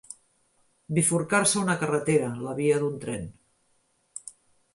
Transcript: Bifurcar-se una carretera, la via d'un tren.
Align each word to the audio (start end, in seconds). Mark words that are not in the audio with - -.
Bifurcar-se 0.97 1.59
una 1.65 1.75
carretera, 1.83 2.31
la 2.47 2.55
via 2.61 2.81
d'un 2.85 2.97
tren. 3.05 3.29